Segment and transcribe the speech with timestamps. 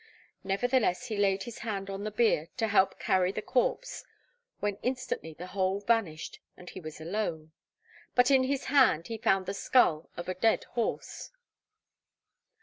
[0.43, 4.03] Nevertheless, he laid his hand on the bier, to help carry the corpse,
[4.59, 7.51] when instantly the whole vanished, and he was alone;
[8.15, 11.29] but in his hand he found the skull of a dead horse.